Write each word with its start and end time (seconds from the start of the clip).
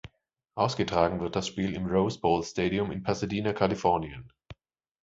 Ausgetragen 0.55 1.19
wird 1.19 1.35
das 1.35 1.45
Spiel 1.45 1.75
im 1.75 1.85
Rose 1.85 2.19
Bowl 2.19 2.41
Stadium 2.43 2.89
in 2.91 3.03
Pasadena, 3.03 3.53
Kalifornien. 3.53 4.33